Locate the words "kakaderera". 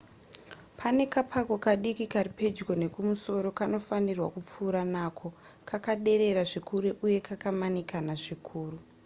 5.69-6.41